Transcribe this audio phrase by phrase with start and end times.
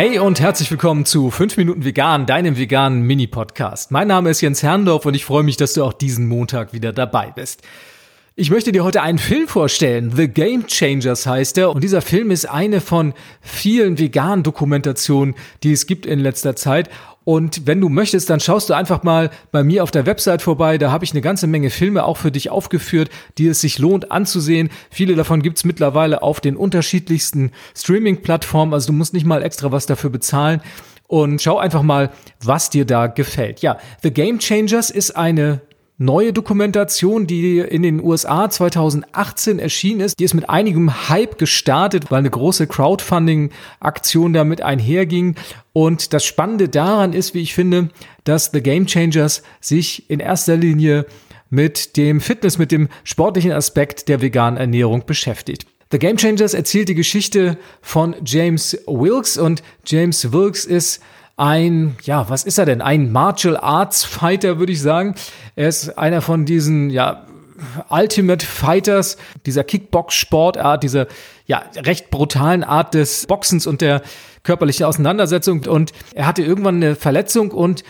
[0.00, 3.90] Hey und herzlich willkommen zu 5 Minuten Vegan, deinem veganen Mini-Podcast.
[3.90, 6.94] Mein Name ist Jens Herndorf und ich freue mich, dass du auch diesen Montag wieder
[6.94, 7.60] dabei bist.
[8.34, 10.10] Ich möchte dir heute einen Film vorstellen.
[10.16, 11.74] The Game Changers heißt er.
[11.74, 13.12] Und dieser Film ist eine von
[13.42, 16.88] vielen veganen Dokumentationen, die es gibt in letzter Zeit.
[17.24, 20.78] Und wenn du möchtest, dann schaust du einfach mal bei mir auf der Website vorbei.
[20.78, 24.10] Da habe ich eine ganze Menge Filme auch für dich aufgeführt, die es sich lohnt
[24.10, 24.70] anzusehen.
[24.90, 28.72] Viele davon gibt's mittlerweile auf den unterschiedlichsten Streaming-Plattformen.
[28.72, 30.62] Also du musst nicht mal extra was dafür bezahlen.
[31.08, 32.10] Und schau einfach mal,
[32.42, 33.60] was dir da gefällt.
[33.60, 35.60] Ja, The Game Changers ist eine
[36.00, 40.18] neue Dokumentation, die in den USA 2018 erschienen ist.
[40.18, 45.36] Die ist mit einigem Hype gestartet, weil eine große Crowdfunding-Aktion damit einherging.
[45.74, 47.90] Und das Spannende daran ist, wie ich finde,
[48.24, 51.04] dass The Game Changers sich in erster Linie
[51.50, 55.66] mit dem Fitness, mit dem sportlichen Aspekt der veganen Ernährung beschäftigt.
[55.92, 61.02] The Game Changers erzählt die Geschichte von James Wilkes und James Wilkes ist
[61.40, 62.82] ein, ja, was ist er denn?
[62.82, 65.14] Ein Martial Arts Fighter, würde ich sagen.
[65.56, 67.24] Er ist einer von diesen, ja,
[67.88, 71.06] Ultimate Fighters, dieser Kickbox-Sportart, dieser
[71.46, 74.02] ja recht brutalen Art des Boxens und der
[74.42, 75.64] körperlichen Auseinandersetzung.
[75.64, 77.84] Und er hatte irgendwann eine Verletzung und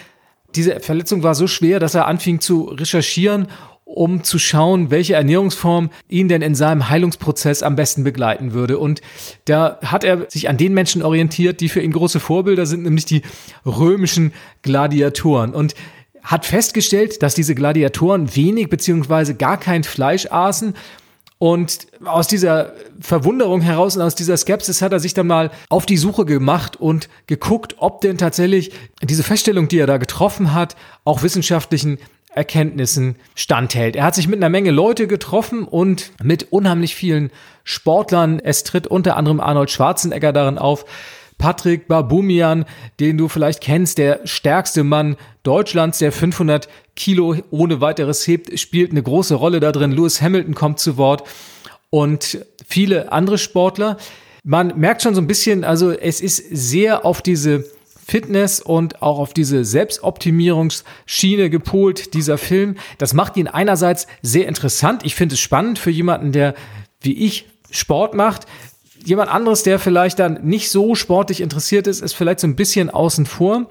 [0.55, 3.49] diese Verletzung war so schwer, dass er anfing zu recherchieren
[3.93, 8.79] um zu schauen, welche Ernährungsform ihn denn in seinem Heilungsprozess am besten begleiten würde.
[8.79, 9.01] Und
[9.47, 13.05] da hat er sich an den Menschen orientiert, die für ihn große Vorbilder sind, nämlich
[13.05, 13.23] die
[13.67, 15.53] römischen Gladiatoren.
[15.53, 15.75] Und
[16.23, 20.75] hat festgestellt, dass diese Gladiatoren wenig beziehungsweise gar kein Fleisch aßen
[21.43, 25.87] und aus dieser Verwunderung heraus und aus dieser Skepsis hat er sich dann mal auf
[25.87, 30.77] die Suche gemacht und geguckt, ob denn tatsächlich diese Feststellung, die er da getroffen hat,
[31.03, 31.97] auch wissenschaftlichen
[32.35, 33.97] Erkenntnissen standhält.
[33.97, 37.31] Er hat sich mit einer Menge Leute getroffen und mit unheimlich vielen
[37.65, 38.39] Sportlern.
[38.39, 40.85] Es tritt unter anderem Arnold Schwarzenegger darin auf.
[41.41, 42.67] Patrick Babumian,
[43.01, 48.91] den du vielleicht kennst, der stärkste Mann Deutschlands, der 500 Kilo ohne weiteres hebt, spielt
[48.91, 49.91] eine große Rolle da drin.
[49.91, 51.25] Lewis Hamilton kommt zu Wort
[51.89, 53.97] und viele andere Sportler.
[54.45, 57.65] Man merkt schon so ein bisschen, also es ist sehr auf diese
[58.07, 62.77] Fitness und auch auf diese Selbstoptimierungsschiene gepolt, dieser Film.
[62.99, 65.07] Das macht ihn einerseits sehr interessant.
[65.07, 66.55] Ich finde es spannend für jemanden, der
[67.01, 68.47] wie ich Sport macht.
[69.05, 72.91] Jemand anderes, der vielleicht dann nicht so sportlich interessiert ist, ist vielleicht so ein bisschen
[72.91, 73.69] außen vor.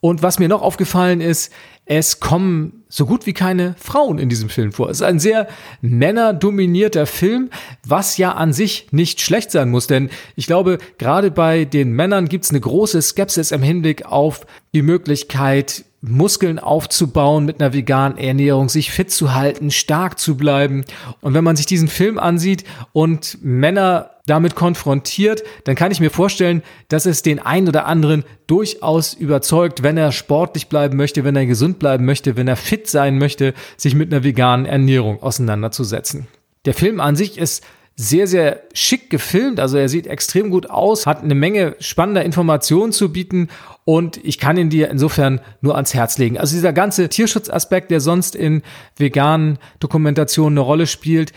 [0.00, 1.52] Und was mir noch aufgefallen ist,
[1.84, 4.88] es kommen so gut wie keine Frauen in diesem Film vor.
[4.88, 5.48] Es ist ein sehr
[5.80, 7.50] männerdominierter Film,
[7.84, 12.28] was ja an sich nicht schlecht sein muss, denn ich glaube, gerade bei den Männern
[12.28, 18.18] gibt es eine große Skepsis im Hinblick auf die Möglichkeit, Muskeln aufzubauen mit einer veganen
[18.18, 20.84] Ernährung, sich fit zu halten, stark zu bleiben.
[21.20, 26.10] Und wenn man sich diesen Film ansieht und Männer damit konfrontiert, dann kann ich mir
[26.10, 31.36] vorstellen, dass es den einen oder anderen durchaus überzeugt, wenn er sportlich bleiben möchte, wenn
[31.36, 36.28] er gesund bleiben möchte, wenn er fit sein möchte, sich mit einer veganen Ernährung auseinanderzusetzen.
[36.64, 39.60] Der Film an sich ist sehr, sehr schick gefilmt.
[39.60, 43.48] Also er sieht extrem gut aus, hat eine Menge spannender Informationen zu bieten
[43.84, 46.38] und ich kann ihn dir insofern nur ans Herz legen.
[46.38, 48.62] Also dieser ganze Tierschutzaspekt, der sonst in
[48.96, 51.32] veganen Dokumentationen eine Rolle spielt,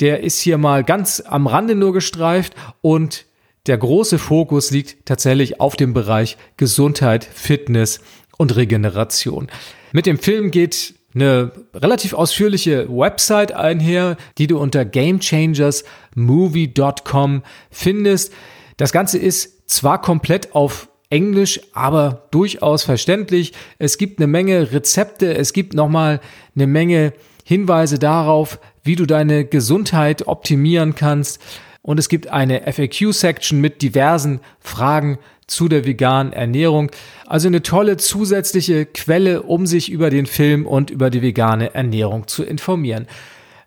[0.00, 3.26] der ist hier mal ganz am Rande nur gestreift und
[3.66, 8.00] der große Fokus liegt tatsächlich auf dem Bereich Gesundheit, Fitness
[8.38, 9.48] und Regeneration.
[9.92, 18.32] Mit dem Film geht eine relativ ausführliche Website einher, die du unter gamechangersmovie.com findest.
[18.76, 23.52] Das Ganze ist zwar komplett auf Englisch, aber durchaus verständlich.
[23.78, 26.20] Es gibt eine Menge Rezepte, es gibt nochmal
[26.54, 27.12] eine Menge
[27.44, 31.40] Hinweise darauf, wie du deine Gesundheit optimieren kannst.
[31.82, 36.90] Und es gibt eine FAQ-Section mit diversen Fragen zu der veganen Ernährung.
[37.26, 42.26] Also eine tolle zusätzliche Quelle, um sich über den Film und über die vegane Ernährung
[42.28, 43.06] zu informieren.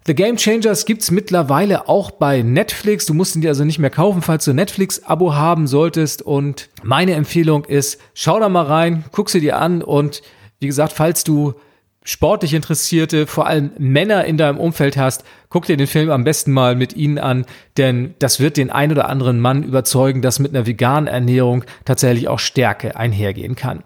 [0.08, 3.06] The Game Changers gibt's mittlerweile auch bei Netflix.
[3.06, 6.24] Du musst ihn dir also nicht mehr kaufen, falls du Netflix-Abo haben solltest.
[6.24, 10.24] Und meine Empfehlung ist, schau da mal rein, guck sie dir an und
[10.60, 11.54] wie gesagt, falls du
[12.04, 16.52] sportlich Interessierte, vor allem Männer in deinem Umfeld hast, guck dir den Film am besten
[16.52, 17.46] mal mit ihnen an,
[17.78, 22.28] denn das wird den ein oder anderen Mann überzeugen, dass mit einer veganen Ernährung tatsächlich
[22.28, 23.84] auch Stärke einhergehen kann.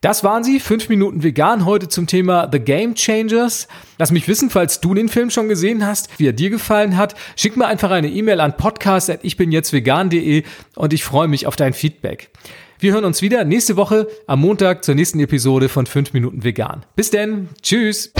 [0.00, 3.68] Das waren sie, fünf Minuten vegan heute zum Thema The Game Changers.
[3.96, 7.14] Lass mich wissen, falls du den Film schon gesehen hast, wie er dir gefallen hat.
[7.36, 10.42] Schick mir einfach eine E-Mail an podcast.ichbinjetztvegan.de
[10.74, 12.30] und ich freue mich auf dein Feedback.
[12.84, 16.84] Wir hören uns wieder nächste Woche am Montag zur nächsten Episode von 5 Minuten Vegan.
[16.96, 18.12] Bis denn, tschüss!